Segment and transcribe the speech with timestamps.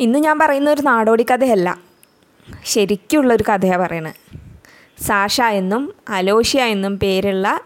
[0.00, 1.78] ഇന്ന് ഞാൻ പറയുന്ന ഒരു നാടോടി കഥയല്ല.
[2.64, 4.14] ശരിക്കുള്ളൊരു കഥയാണ് പറയണത്
[5.02, 7.60] സാഷ എന്നും അലോഷ്യ എന്നും പേരുള്ള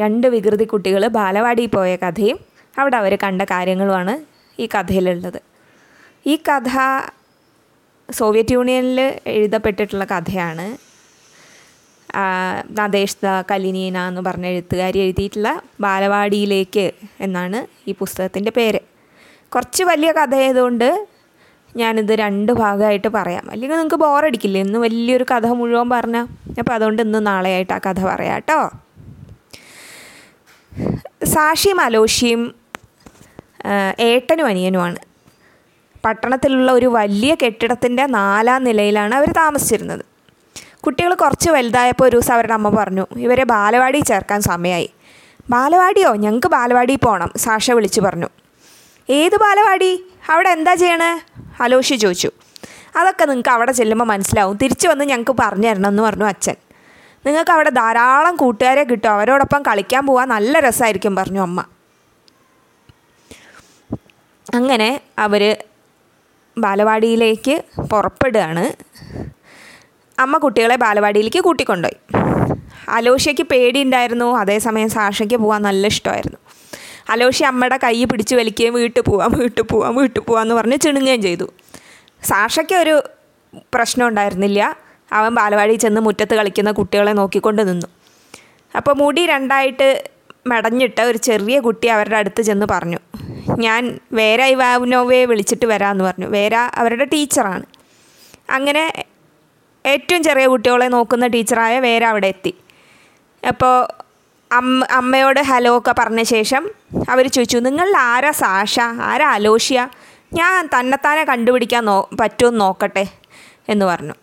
[0.00, 2.38] രണ്ട് വികൃതി കുട്ടികൾ ബാലവാടിയിൽ പോയ കഥയും
[2.78, 4.14] അവിടെ അവർ കണ്ട കാര്യങ്ങളുമാണ്
[4.60, 5.40] ഈ കഥയിലുള്ളത്.
[6.26, 6.68] ഈ കഥ
[8.12, 10.66] സോവിയറ്റ് യൂണിയനിൽ എഴുതപ്പെട്ടിട്ടുള്ള കഥയാണ്.
[12.78, 18.80] നദേഷ്ത കലിനീന എന്ന് പറഞ്ഞ എഴുത്തുകാരി എഴുതിയിട്ടുള്ള ബാലവാടിയിലേക്ക് എന്നാണ് ഈ പുസ്തകത്തിന്റെ പേര്.
[19.54, 20.88] കുറച്ച് വലിയ കഥ ആയതുകൊണ്ട്
[21.76, 23.50] ഞാനിത് രണ്ട് ഭാഗമായിട്ട് പറയാം.
[23.50, 26.26] അല്ലെങ്കിൽ നിങ്ങൾക്ക് ബോറടിക്കില്ലേ ഇന്ന് വലിയൊരു കഥ മുഴുവൻ പറഞ്ഞാൽ
[26.58, 28.60] അപ്പോൾ അതുകൊണ്ട് ഇന്ന് നാളെയായിട്ട് ആ കഥ പറയാം കേട്ടോ.
[31.24, 32.54] സാക്ഷിയും അലോഷിയും
[34.00, 34.98] ഏട്ടനും അനിയനുമാണ്.
[36.04, 40.04] പട്ടണത്തിലുള്ള ഒരു വലിയ കെട്ടിടത്തിന്റെ നാലാം നിലയിലാണ് അവർ താമസിച്ചിരുന്നത്.
[40.80, 44.88] കുട്ടികൾ കുറച്ച് വലുതായപ്പോൾ ഒരു ദിവസം അവരുടെ അമ്മ പറഞ്ഞു ഇവരെ ബാലവാടി ചേർക്കാൻ സമയമായി
[45.50, 46.14] ബാലവാടിയോ?
[46.14, 48.28] ഞങ്ങൾക്ക് ബാലവാടി പോകണം സാഷ വിളിച്ചു പറഞ്ഞു.
[49.10, 50.04] ഏത് ബാലവാടി?
[50.30, 51.20] അവിടെ എന്താ ചെയ്യണേ?
[51.60, 52.30] അലോഷി ചോദിച്ചു.
[52.96, 54.56] അതൊക്കെ നിങ്ങൾക്ക് അവിടെ ചെല്ലുമ്പോൾ മനസ്സിലാവും.
[54.56, 56.54] തിരിച്ചു വന്ന് ഞങ്ങൾക്ക് പറഞ്ഞു തരണം എന്ന് പറഞ്ഞു അച്ഛൻ.
[57.26, 59.10] നിങ്ങൾക്ക് അവിടെ ധാരാളം കൂട്ടുകാരെ കിട്ടും.
[59.10, 61.64] അവരോടൊപ്പം കളിക്കാൻ പോകാൻ നല്ല രസമായിരിക്കും പറഞ്ഞു അമ്മ.
[64.54, 65.56] അങ്ങനെ അവർ
[66.58, 68.72] ബാലവാടിയിലേക്ക് പുറപ്പെടുകയാണ്.
[70.18, 72.22] അമ്മ കുട്ടികളെ ബാലവാടിയിലേക്ക് കൂട്ടിക്കൊണ്ടുപോയി.
[72.88, 74.36] അലോഷ്യയ്ക്ക് പേടിയുണ്ടായിരുന്നു.
[74.36, 76.38] അതേസമയം സാഷയ്ക്ക് പോകാൻ നല്ല ഇഷ്ടമായിരുന്നു.
[77.10, 81.52] അലോഷ്യ അമ്മയുടെ കൈ പിടിച്ച് വലിക്കുകയും വീട്ടിൽ പോവാം വീട്ടിൽ പോവാം വീട്ടിൽ പോവാമെന്ന് പറഞ്ഞ് ചിണുങ്ങുകയും ചെയ്തു.
[82.22, 83.02] സാഷയ്ക്ക് ഒരു
[83.74, 84.76] പ്രശ്നം ഉണ്ടായിരുന്നില്ല.
[85.12, 87.86] അവൻ ബാലവാടി ചെന്ന് മുറ്റത്ത് കളിക്കുന്ന കുട്ടികളെ നോക്കിക്കൊണ്ട് നിന്നു.
[88.76, 90.08] അപ്പോൾ മുടി രണ്ടായിട്ട്
[90.46, 92.98] മടഞ്ഞിട്ട് ഒരു ചെറിയ കുട്ടി അവരുടെ അടുത്ത് ചെന്ന് പറഞ്ഞു
[93.58, 96.26] ഞാൻ വേര ഇവാനോവയെ വിളിച്ചിട്ട് വരാമെന്ന് പറഞ്ഞു.
[96.26, 97.64] വേര അവരുടെ ടീച്ചറാണ്.
[98.50, 99.04] അങ്ങനെ
[99.86, 102.54] ഏറ്റവും ചെറിയ കുട്ടികളെ നോക്കുന്ന ടീച്ചറായ വേര അവിടെ എത്തി.
[103.48, 104.07] അപ്പോൾ
[104.52, 106.70] അമ്മ അമ്മയോട് ഹലോ ഒക്കെ പറഞ്ഞ ശേഷം
[107.08, 108.80] അവർ ചോദിച്ചു നിങ്ങളിൽ ആരാ സാഷ?
[108.80, 109.88] ആരാ അലോഷ്യ?
[110.32, 113.04] ഞാൻ തന്നെത്താനെ കണ്ടുപിടിക്കാൻ നോ പറ്റുമെന്ന് നോക്കട്ടെ?
[113.68, 114.14] എന്ന് പറഞ്ഞു.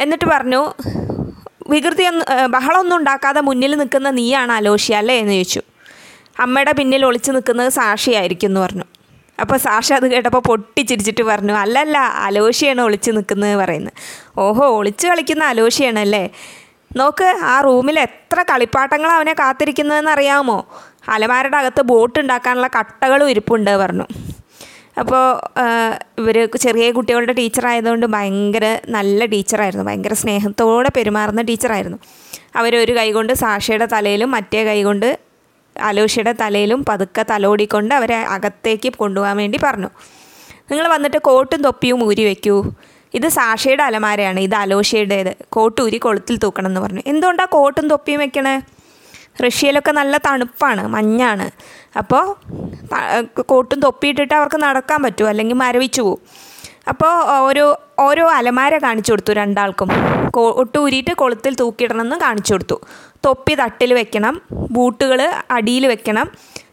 [0.00, 0.72] എന്നിട്ട് പറഞ്ഞു
[1.68, 5.18] വികൃതിയൊന്നും ബഹളമൊന്നും ഉണ്ടാക്കാതെ മുന്നിൽ നിൽക്കുന്ന നീയാണ് അലോഷ്യ അല്ലേ?
[5.18, 5.62] എന്ന് ചോദിച്ചു.
[6.40, 8.84] അമ്മയുടെ പിന്നിൽ ഒളിച്ചു നിൽക്കുന്നത് സാക്ഷിയായിരിക്കും എന്ന് പറഞ്ഞു.
[9.40, 13.92] അപ്പോൾ സാക്ഷി അത് കേട്ടപ്പോൾ പൊട്ടിച്ചിരിച്ചിട്ട് പറഞ്ഞു അല്ലല്ല അലോഷിയാണ് ഒളിച്ചു നിൽക്കുന്നത് പറയുന്നത്.
[14.38, 16.30] ഓഹോ ഒളിച്ചു കളിക്കുന്ന അലോഷിയാണല്ലേ
[16.96, 20.66] നോക്ക് ആ റൂമിൽ എത്ര കളിപ്പാട്ടങ്ങൾ അവനെ കാത്തിരിക്കുന്നതെന്ന് അറിയാമോ?
[21.08, 24.06] അലമാരുടെ അകത്ത് ബോട്ട് ഉണ്ടാക്കാനുള്ള കട്ടകളും ഇരിപ്പുണ്ട് പറഞ്ഞു.
[25.00, 25.24] അപ്പോൾ
[26.20, 31.98] ഇവർ ചെറിയ കുട്ടികളുടെ ടീച്ചറായതുകൊണ്ട് ഭയങ്കര നല്ല ടീച്ചറായിരുന്നു ഭയങ്കര സ്നേഹത്തോടെ പെരുമാറുന്ന ടീച്ചറായിരുന്നു
[32.56, 35.18] അവരൊരു കൈകൊണ്ട് സാക്ഷിയുടെ തലയിലും മറ്റേ കൈകൊണ്ട്
[35.76, 39.90] അലോഷിയുടെ തലയിലും പതുക്കെ തലോടിക്കൊണ്ട് അവരെ അകത്തേക്ക് കൊണ്ടുപോകാൻ വേണ്ടി പറഞ്ഞു.
[40.70, 42.72] നിങ്ങൾ വന്നിട്ട് കോട്ടും തൊപ്പിയും ഊരി വെക്കൂ.
[43.14, 47.02] ഇത് സാഷയുടെ അലമാരയാണ് ഇത് അലോഷയുടേത് കോട്ട് ഊരി കൊളുത്തിൽ തൂക്കണം എന്ന് പറഞ്ഞു.
[47.06, 48.60] എന്തുകൊണ്ടാണ് കോട്ടും തൊപ്പിയും വെക്കണേ?
[49.44, 51.50] റഷ്യയിലൊക്കെ നല്ല തണുപ്പാണ് മഞ്ഞാണ്.
[51.96, 52.24] അപ്പോൾ
[53.40, 56.20] കോട്ടും തൊപ്പിയിട്ടിട്ട് അവർക്ക് നടക്കാൻ പറ്റുമോ അല്ലെങ്കിൽ മരവിച്ചു പോവും.
[56.88, 59.88] അപ്പോൾ ഓരോ ഓരോ അലമാര കാണിച്ചു കൊടുത്തു രണ്ടാൾക്കും.
[60.30, 62.80] കോട്ട് ഊരിയിട്ട് കൊളുത്തിൽ തൂക്കിയിടണമെന്ന് കാണിച്ചു കൊടുത്തു.
[63.24, 65.20] തൊപ്പി തട്ടിൽ വെക്കണം ബൂട്ടുകൾ
[65.50, 66.30] അടിയിൽ വെക്കണം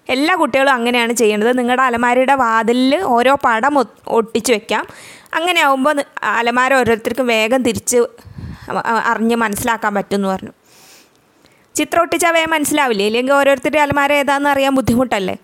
[0.10, 1.58] എല്ലാ കുട്ടികളും അങ്ങനെയാണ് ചെയ്യേണ്ടത്.
[1.58, 3.76] നിങ്ങളുടെ അലമാരയുടെ വാതിലിൽ ഓരോ പടം
[4.08, 4.86] ഒട്ടിച്ചു വെക്കാം.
[5.34, 7.98] അങ്ങനെ ആകുമ്പോൾ അലമാര ഓരോരുത്തർക്കും വേഗം തിരിച്ച്
[9.06, 10.54] അറിഞ്ഞ് മനസ്സിലാക്കാൻ പറ്റുമെന്ന് പറഞ്ഞു.
[11.76, 13.06] ചിത്രം ഒട്ടിച്ചാൽ വേഗം മനസ്സിലാവില്ലേ?
[13.06, 15.38] ഇല്ലെങ്കിൽ ഓരോരുത്തരുടെ അലമാര ഏതാണെന്ന് അറിയാൻ ബുദ്ധിമുട്ടല്ലേ?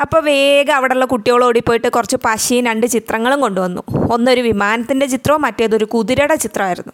[0.00, 3.82] അപ്പോൾ വേഗം അവിടെയുള്ള കുട്ടികൾ ഓടിപ്പോയിട്ട് കുറച്ച് പശയും രണ്ട് ചിത്രങ്ങളും കൊണ്ടുവന്നു.
[4.12, 6.92] ഒന്നൊരു വിമാനത്തിന്റെ ചിത്രവും മറ്റേതൊരു കുതിരയുടെ ചിത്രമായിരുന്നു.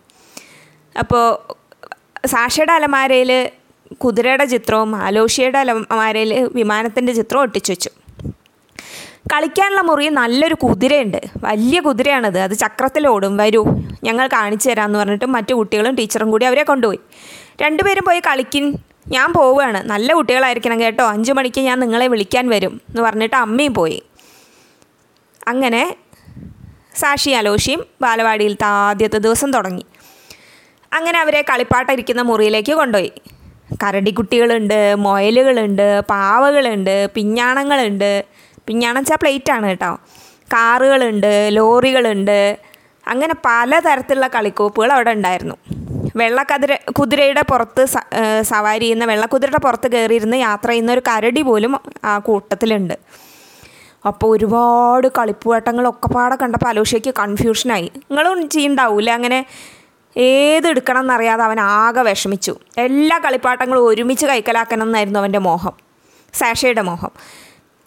[0.98, 1.24] അപ്പോൾ
[2.26, 3.50] സാക്ഷിയുടെ അലമാരയിൽ
[3.92, 7.90] കുതിരയുടെ ചിത്രവും അലോഷ്യയുടെ അലമാരയിൽ വിമാനത്തിന്റെ ചിത്രവും ഒട്ടിച്ചു വെച്ചു.
[9.32, 11.20] കളിക്കാനുള്ള മുറി നല്ലൊരു കുതിരയുണ്ട്.
[11.44, 12.38] വലിയ കുതിരയാണത്.
[12.38, 13.64] അത് ചക്രത്തിലോടും വരൂ
[14.04, 16.98] ഞങ്ങൾ കാണിച്ചു തരാമെന്ന് പറഞ്ഞിട്ട് മറ്റു കുട്ടികളും ടീച്ചറും കൂടി അവരെ കൊണ്ടുപോയി.
[17.62, 18.74] രണ്ടുപേരും പോയി കളിക്കിൻ
[19.08, 19.90] ഞാൻ പോവുകയാണ്.
[19.90, 21.06] നല്ല കുട്ടികളായിരിക്കണം കേട്ടോ.
[21.06, 24.02] അഞ്ച് മണിക്ക് ഞാൻ നിങ്ങളെ വിളിക്കാൻ വരും എന്ന് പറഞ്ഞിട്ട് അമ്മയും പോയി.
[25.48, 25.96] അങ്ങനെ
[26.96, 29.86] സാക്ഷി അലോഷിയും ബാലവാടിയിലത്തെ ആദ്യത്തെ ദിവസം തുടങ്ങി.
[30.92, 33.12] അങ്ങനെ അവരെ കളിപ്പാട്ടിരിക്കുന്ന മുറിയിലേക്ക് കൊണ്ടുപോയി.
[33.82, 38.24] കരടിക്കുട്ടികളുണ്ട് മൊയലുകളുണ്ട് പാവകളുണ്ട് പിഞ്ഞാണങ്ങളുണ്ട്.
[38.66, 39.92] പിഞ്ഞാണം വെച്ചാൽ പ്ലേറ്റാണ് കേട്ടോ.
[40.54, 42.58] കാറുകളുണ്ട് ലോറികളുണ്ട്.
[43.06, 45.56] അങ്ങനെ പല തരത്തിലുള്ള കളിക്കോപ്പുകൾ അവിടെ ഉണ്ടായിരുന്നു.
[46.16, 47.82] വെള്ളക്കതിര കുതിരയുടെ പുറത്ത്
[48.42, 51.72] സവാരി ചെയ്യുന്ന വെള്ളക്കുതിരയുടെ പുറത്ത് കയറിയിരുന്ന് യാത്ര ചെയ്യുന്ന ഒരു കരടി പോലും
[52.04, 52.94] ആ കൂട്ടത്തിലുണ്ട്.
[54.06, 59.46] അപ്പോൾ ഒരുപാട് കളിപ്പുവട്ടങ്ങളൊക്കെ പാടെ കണ്ടപ്പോൾ അലോഷയ്ക്ക് കൺഫ്യൂഷനായി നിങ്ങളും ചെയ്യണ്ടാവൂലേ അങ്ങനെ
[60.16, 62.56] ഏതെടുക്കണം എന്നറിയാതെ അവൻ ആകെ വിഷമിച്ചു.
[62.78, 65.72] എല്ലാ കളിപ്പാട്ടങ്ങളും ഒരുമിച്ച് കൈക്കലാക്കണം എന്നായിരുന്നു അവന്റെ മോഹം
[66.34, 67.10] സാഷയുടെ മോഹം.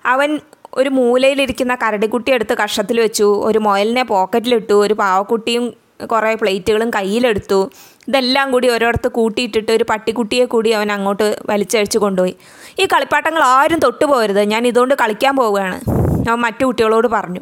[0.06, 0.40] അവൻ
[0.74, 5.74] ഒരു മൂലയിലിരിക്കുന്ന കരടിക്കുട്ടി എടുത്ത് കഷത്തിൽ വെച്ചു ഒരു മുയലിനെ പോക്കറ്റിലിട്ടു ഒരു പാവക്കുട്ടിയും
[6.12, 7.72] കുറേ പ്ലേറ്റുകളും കയ്യിലെടുത്തു.
[8.08, 12.36] ഇതെല്ലാം കൂടി ഓരോരുത്ത് കൂട്ടിയിട്ടിട്ട് ഒരു പട്ടിക്കുട്ടിയെ കൂടി അവൻ അങ്ങോട്ട് വലിച്ചഴിച്ചു കൊണ്ടുപോയി.
[12.80, 15.82] ഈ കളിപ്പാട്ടങ്ങൾ ആരും തൊട്ടുപോകരുത് ഞാൻ ഇതുകൊണ്ട് കളിക്കാൻ പോവുകയാണ്
[16.30, 17.40] അവൻ മറ്റു കുട്ടികളോട് പറഞ്ഞു.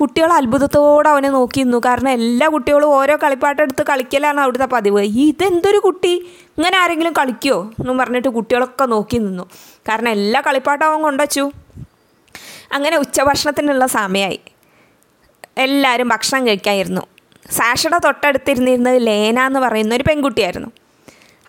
[0.00, 5.00] കുട്ടികൾ അത്ഭുതത്തോടെ അവനെ നോക്കി നിന്നു കാരണം എല്ലാ കുട്ടികളും ഓരോ കളിപ്പാട്ടെടുത്ത് കളിക്കലാണ് അവിടുത്തെ പതിവ്.
[5.00, 6.26] ഇതെന്തൊരു കുട്ടി?
[6.58, 9.50] ഇങ്ങനെ ആരെങ്കിലും കളിക്കുമോ എന്നും പറഞ്ഞിട്ട് കുട്ടികളൊക്കെ നോക്കി നിന്നു.
[9.88, 11.50] കാരണം എല്ലാ കളിപ്പാട്ടവും അവൻ കൊണ്ടുവച്ചു.
[12.72, 14.40] അങ്ങനെ ഉച്ചഭക്ഷണത്തിനുള്ള സമയമായി
[15.58, 17.00] എല്ലാവരും ഭക്ഷണം കഴിക്കായിരുന്നു.
[17.50, 20.68] സാഷയുടെ തൊട്ടടുത്തിരുന്നിരുന്നത് ലേന എന്ന് പറയുന്ന ഒരു പെൺകുട്ടിയായിരുന്നു.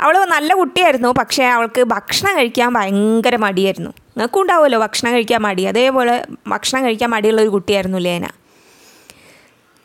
[0.01, 1.07] അവൾ നല്ല കുട്ടിയായിരുന്നു.
[1.07, 3.89] പക്ഷേ അവൾക്ക് ഭക്ഷണം കഴിക്കാൻ ഭയങ്കര മടിയായിരുന്നു.
[3.89, 5.63] നിങ്ങൾക്കും ഉണ്ടാവുമല്ലോ ഭക്ഷണം കഴിക്കാൻ മടി.
[5.63, 8.27] അതേപോലെ ഭക്ഷണം കഴിക്കാൻ മടിയുള്ള ഒരു കുട്ടിയായിരുന്നു ലേന.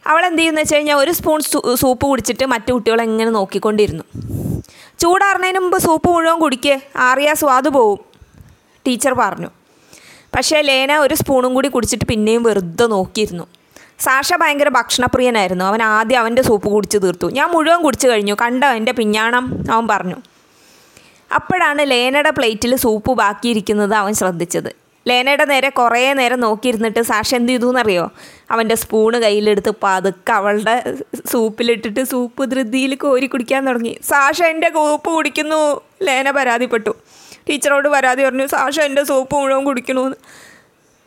[0.07, 1.41] അവൾ എന്ത് ചെയ്യുന്നു വെച്ച് കഴിഞ്ഞാൽ ഒരു സ്പൂൺ
[1.75, 4.05] സൂപ്പ് കുടിച്ചിട്ട് മറ്റു കുട്ടികളെ ഇങ്ങനെ നോക്കിക്കൊണ്ടിരുന്നു.
[4.99, 7.99] ചൂടാറുന്നതിന് മുമ്പ് സൂപ്പ് മുഴുവൻ കുടിക്കുക ആറിയ സ്വാദ് പോവും.
[8.87, 9.47] ടീച്ചർ പറഞ്ഞു.
[10.37, 13.45] പക്ഷേ ലേന ഒരു സ്പൂണും കൂടി കുടിച്ചിട്ട് പിന്നെയും വെറുതെ നോക്കിയിരുന്നു.
[14.01, 15.65] സാഷ ഭയങ്കര ഭക്ഷണപ്രിയനായിരുന്നു.
[15.65, 17.31] അവൻ ആദ്യം അവന്റെ സൂപ്പ് കുടിച്ച് തീർത്തു.
[17.31, 18.35] ഞാൻ മുഴുവൻ കുടിച്ചു കഴിഞ്ഞു.
[18.43, 19.65] കണ്ടോ എന്റെ പിഞ്ഞാണം?
[19.73, 20.17] അവൻ പറഞ്ഞു.
[21.35, 24.86] അപ്പോഴാണ് ലേനയുടെ പ്ലേറ്റിൽ സൂപ്പ് ബാക്കിയിരിക്കുന്നത് അവൻ ശ്രദ്ധിച്ചത്.
[25.09, 28.13] ലേനയുടെ നേരെ കുറേ നേരം നോക്കിയിരുന്നിട്ട് സാഷ എന്ത് ചെയ്തു എന്നറിയോ?
[28.51, 30.95] അവന്റെ സ്പൂണ് കയ്യിലെടുത്ത് പതുക്കെ അവളുടെ
[31.27, 33.99] സൂപ്പിലിട്ടിട്ട് സൂപ്പ് ധൃതിയിൽ കോരി കുടിക്കാൻ തുടങ്ങി.
[34.09, 35.81] സാഷ എന്റെ സൂപ്പ് കുടിക്കുന്നു.
[36.03, 36.97] ലേന പരാതിപ്പെട്ടു.
[37.49, 40.17] ടീച്ചറോട് പരാതി പറഞ്ഞു സാഷ എന്റെ സൂപ്പ് മുഴുവൻ കുടിക്കണമെന്ന്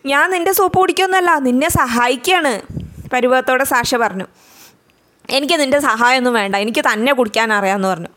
[0.05, 2.61] ഞാൻ നിന്റെ സൂപ്പ് കുടിക്കുമെന്നല്ല നിന്നെ സഹായിക്കുകയാണ്.
[3.13, 4.25] പരുവത്തോടെ സാഷ പറഞ്ഞു.
[5.29, 8.07] എനിക്ക് നിന്റെ സഹായമൊന്നും വേണ്ട എനിക്ക് തന്നെ കുടിക്കാൻ അറിയാമെന്ന് പറഞ്ഞു.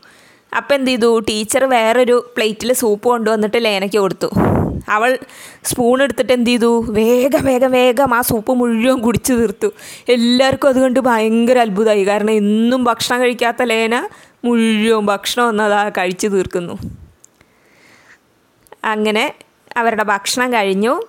[0.57, 1.19] അപ്പം എന്ത് ചെയ്തു?
[1.19, 4.29] ടീച്ചർ വേറൊരു പ്ലേറ്റിൽ സൂപ്പ് കൊണ്ടുവന്നിട്ട് ലേനയ്ക്ക് കൊടുത്തു.
[4.89, 5.17] അവൾ
[5.63, 6.85] സ്പൂൺ എടുത്തിട്ട് എന്ത് ചെയ്തു?
[6.89, 9.67] വേഗം വേഗം വേഗം ആ സൂപ്പ് മുഴുവൻ കുടിച്ചു തീർത്തു.
[10.09, 12.03] എല്ലാവർക്കും അതുകൊണ്ട് ഭയങ്കര അത്ഭുതമായി.
[12.03, 14.09] കാരണം എന്നും ഭക്ഷണം കഴിക്കാത്ത ലേന
[14.45, 16.77] മുഴുവൻ ഭക്ഷണം ഒന്നതാ കഴിച്ചു തീർക്കുന്നു.
[18.83, 19.33] അങ്ങനെ
[19.77, 21.01] അവരുടെ ഭക്ഷണം കഴിഞ്ഞു.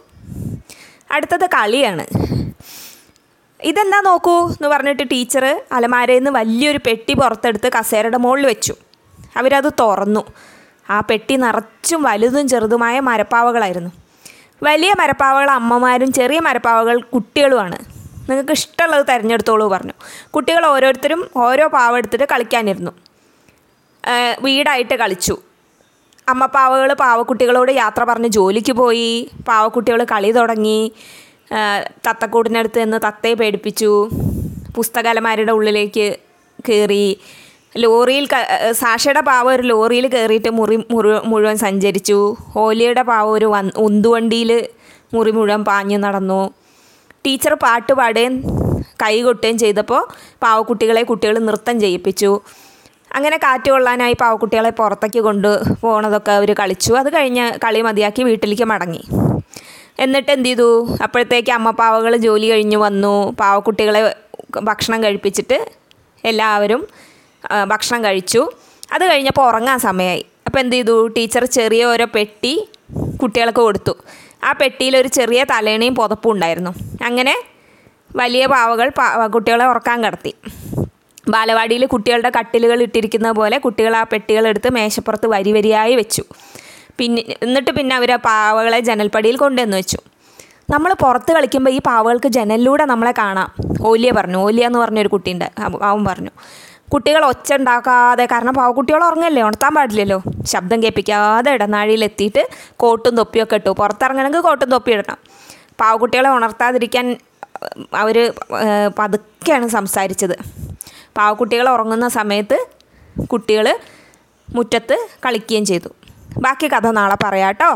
[1.11, 2.07] അടുത്തത് കളിയാണ്.
[3.63, 8.75] ഇതെന്താ നോക്കൂ എന്ന് പറഞ്ഞിട്ട് ടീച്ചർ അലമാരയിൽ നിന്ന് വലിയൊരു പെട്ടി പുറത്തെടുത്ത് കസേരയുടെ മുകളിൽ വെച്ചു.
[9.37, 10.25] അവരത് തുറന്നു.
[10.91, 13.91] ആ പെട്ടി നിറച്ചും വലുതും ചെറുതുമായ മരപ്പാവകളായിരുന്നു.
[14.63, 17.79] വലിയ മരപ്പാവകൾ അമ്മമാരും ചെറിയ മരപ്പാവകൾ കുട്ടികളുമാണ്.
[18.31, 19.93] നിങ്ങൾക്ക് ഇഷ്ടമുള്ളത് തിരഞ്ഞെടുത്തോളൂ പറഞ്ഞു.
[20.31, 22.91] കുട്ടികൾ ഓരോരുത്തരും ഓരോ പാവ എടുത്തിട്ട് കളിക്കാനിരുന്നു.
[24.43, 25.39] വീടായിട്ട് കളിച്ചു.
[26.29, 29.31] അമ്മ പാവകൾ പാവക്കുട്ടികളോട് യാത്ര പറഞ്ഞ് ജോലിക്ക് പോയി.
[29.49, 30.93] പാവക്കുട്ടികൾ കളി തുടങ്ങി.
[32.07, 34.11] തത്തക്കൂടിനടുത്ത് നിന്ന് തത്തയെ പേടിപ്പിച്ചു.
[34.77, 36.17] പുസ്തകലമാരുടെ ഉള്ളിലേക്ക്
[36.69, 37.21] കയറി.
[37.83, 38.25] ലോറിയിൽ
[38.81, 42.19] സാഷയുടെ പാവ ഒരു ലോറിയിൽ കയറിയിട്ട് മുറി മുറി മുഴുവൻ സഞ്ചരിച്ചു.
[42.55, 44.51] ഹോലിയുടെ പാവ ഒരു വൻ ഉന്തുവണ്ടിയിൽ
[45.15, 46.43] മുറി മുഴുവൻ പാഞ്ഞു നടന്നു.
[47.27, 48.35] ടീച്ചർ പാട്ട് പാടുകയും
[49.03, 50.03] കൈ കൊട്ടുകയും ചെയ്തപ്പോൾ
[50.43, 52.31] പാവക്കുട്ടികളെ കുട്ടികൾ നൃത്തം ചെയ്യിപ്പിച്ചു.
[53.17, 55.51] അങ്ങനെ കാറ്റ് കൊള്ളാനായി പാവക്കുട്ടികളെ പുറത്തേക്ക് കൊണ്ട്
[55.83, 56.93] പോണതൊക്കെ അവർ കളിച്ചു.
[56.93, 59.03] അത് കഴിഞ്ഞ് കളി മതിയാക്കി വീട്ടിലേക്ക് മടങ്ങി.
[60.05, 60.69] എന്നിട്ട് എന്ത് ചെയ്തു?
[61.03, 63.15] അപ്പോഴത്തേക്ക് അമ്മ പാവകൾ ജോലി കഴിഞ്ഞ് വന്നു.
[63.41, 64.03] പാവക്കുട്ടികളെ
[64.63, 65.59] ഭക്ഷണം കഴിപ്പിച്ചിട്ട്
[66.25, 66.83] എല്ലാവരും
[67.73, 68.43] ഭക്ഷണം കഴിച്ചു.
[68.95, 70.95] അത് കഴിഞ്ഞപ്പോൾ ഉറങ്ങാൻ സമയമായി അപ്പോൾ എന്ത് ചെയ്തു?
[71.17, 72.53] ടീച്ചർ ചെറിയ ഓരോ പെട്ടി
[73.23, 73.95] കുട്ടികൾക്ക് കൊടുത്തു.
[74.45, 76.73] ആ പെട്ടിയിൽ ഒരു ചെറിയ തലേണയും പുതപ്പും ഉണ്ടായിരുന്നു.
[77.09, 77.35] അങ്ങനെ
[78.17, 78.89] വലിയ പാവകൾ
[79.35, 80.33] കുട്ടികളെ ഉറക്കാൻ കിടത്തി.
[81.35, 86.25] ബാലവാടിയിൽ കുട്ടികളുടെ കട്ടിലുകൾ ഇട്ടിരിക്കുന്ന പോലെ കുട്ടികൾ ആ പെട്ടികളെടുത്ത് മേശപ്പുറത്ത് വരി വരിയായി വെച്ചു.
[86.99, 89.99] പിന്നെ എന്നിട്ട് പിന്നെ അവർ ആ പാവകളെ ജനൽപ്പടിയിൽ കൊണ്ടുവന്ന് വെച്ചു.
[90.73, 93.49] നമ്മൾ പുറത്ത് കളിക്കുമ്പോൾ ഈ പാവകൾക്ക് ജനലിലൂടെ നമ്മളെ കാണാം.
[93.91, 94.39] ഓലിയ പറഞ്ഞു.
[94.39, 95.49] ഓലിയ എന്ന് പറഞ്ഞൊരു കുട്ടിയുണ്ട്.
[95.89, 96.33] അവൻ പറഞ്ഞു.
[96.95, 100.19] കുട്ടികൾ ഒച്ച ഉണ്ടാക്കാതെ കാരണം പാവക്കുട്ടികൾ ഉറങ്ങല്ലേ ഉണർത്താൻ പാടില്ലല്ലോ.
[100.53, 102.43] ശബ്ദം കേൾപ്പിക്കാതെ ഇടനാഴിയിൽ എത്തിയിട്ട്
[102.83, 103.71] കോട്ടും തൊപ്പിയൊക്കെ ഇട്ടു.
[103.71, 105.19] പുറത്തിറങ്ങണമെങ്കിൽ കോട്ടും തൊപ്പി ഇടണം.
[105.81, 107.07] പാവക്കുട്ടികളെ ഉണർത്താതിരിക്കാൻ
[108.03, 108.17] അവർ
[108.99, 110.37] പതുക്കെയാണ് സംസാരിച്ചത്.
[111.19, 112.59] പാവക്കുട്ടികൾ ഉറങ്ങുന്ന സമയത്ത്
[113.33, 113.67] കുട്ടികൾ
[114.55, 115.91] മുറ്റത്ത് കളിക്കുകയും ചെയ്തു.
[116.45, 117.71] ബാക്കി കഥ നാളെ പറയാട്ടോ